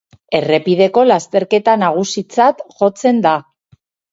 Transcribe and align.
Errepideko 0.37 1.03
lasterketa 1.09 1.75
nagusitzat 1.83 2.65
jotzen 2.81 3.21
da. 3.29 3.39